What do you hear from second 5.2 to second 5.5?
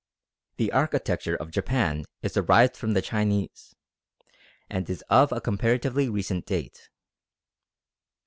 a